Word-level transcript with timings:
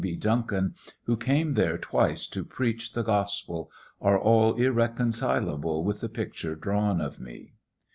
B. 0.03 0.15
Duncan, 0.15 0.73
wh 1.07 1.13
came 1.19 1.53
there 1.53 1.77
twice 1.77 2.25
to 2.25 2.43
preach 2.43 2.93
the 2.93 3.03
gospel, 3.03 3.69
are 4.01 4.17
all 4.17 4.55
irreconcilable 4.55 5.83
with 5.85 6.01
the 6.01 6.09
pictur 6.09 6.55
drawn 6.55 6.99
of 6.99 7.19
me. 7.19 7.53